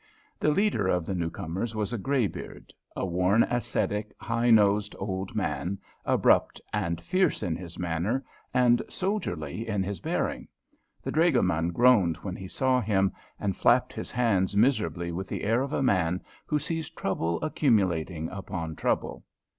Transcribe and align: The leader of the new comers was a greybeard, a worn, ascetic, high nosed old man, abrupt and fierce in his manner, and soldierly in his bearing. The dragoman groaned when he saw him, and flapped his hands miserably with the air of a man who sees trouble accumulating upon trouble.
The 0.39 0.49
leader 0.49 0.87
of 0.87 1.05
the 1.05 1.13
new 1.13 1.29
comers 1.29 1.75
was 1.75 1.93
a 1.93 1.97
greybeard, 1.99 2.73
a 2.95 3.05
worn, 3.05 3.43
ascetic, 3.43 4.13
high 4.19 4.49
nosed 4.49 4.95
old 4.97 5.35
man, 5.35 5.77
abrupt 6.05 6.59
and 6.73 6.99
fierce 6.99 7.43
in 7.43 7.55
his 7.55 7.77
manner, 7.77 8.25
and 8.51 8.81
soldierly 8.89 9.67
in 9.67 9.83
his 9.83 9.99
bearing. 9.99 10.47
The 11.03 11.11
dragoman 11.11 11.71
groaned 11.71 12.17
when 12.17 12.35
he 12.35 12.47
saw 12.47 12.81
him, 12.81 13.13
and 13.39 13.55
flapped 13.55 13.93
his 13.93 14.09
hands 14.09 14.57
miserably 14.57 15.11
with 15.11 15.27
the 15.27 15.43
air 15.43 15.61
of 15.61 15.71
a 15.71 15.83
man 15.83 16.23
who 16.47 16.57
sees 16.57 16.89
trouble 16.89 17.39
accumulating 17.43 18.27
upon 18.31 18.75
trouble. 18.75 19.23